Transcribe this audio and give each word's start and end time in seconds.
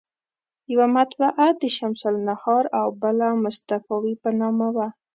یوه 0.71 0.87
مطبعه 0.97 1.47
د 1.61 1.63
شمس 1.77 2.01
النهار 2.13 2.63
او 2.79 2.87
بله 3.01 3.27
مصطفاوي 3.45 4.13
په 4.23 4.29
نامه 4.41 4.67
وه. 4.75 4.87